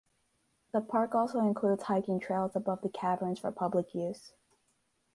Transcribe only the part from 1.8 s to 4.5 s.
hiking trails above the caverns for public use.